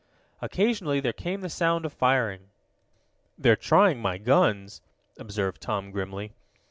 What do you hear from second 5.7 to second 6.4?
grimly.